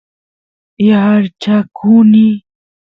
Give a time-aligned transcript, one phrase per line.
[0.87, 2.27] yaarchakuny